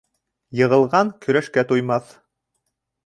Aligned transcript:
Йығылған 0.61 1.11
көрәшкә 1.25 1.67
туймаҫ 1.73 2.13